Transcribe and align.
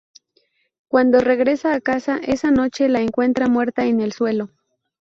Cuando 0.89 1.19
regresa 1.21 1.75
a 1.75 1.79
casa 1.79 2.17
esa 2.23 2.49
noche 2.49 2.89
la 2.89 3.01
encuentra 3.01 3.47
muerta 3.47 3.85
en 3.85 3.99
el 4.01 4.13
suelo. 4.13 4.49